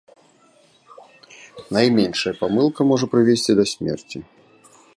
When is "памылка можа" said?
2.41-3.05